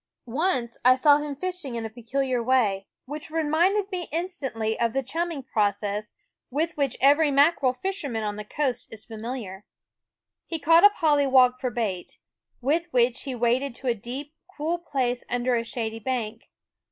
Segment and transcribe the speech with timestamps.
[0.25, 5.03] Once I saw him fishing in a peculiar way, which reminded me instantly of the
[5.03, 6.15] chum ming process
[6.49, 9.63] with which every mackerel THE WOODS fisherman on the coast is familiar.
[10.47, 12.17] He caught a pollywog for bait,
[12.61, 16.49] with which he waded to a deep, cool place under a shady bank.